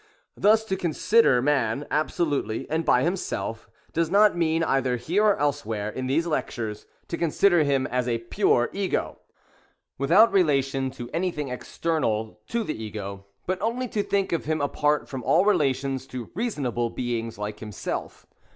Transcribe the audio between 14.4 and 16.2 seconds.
him apart from all relations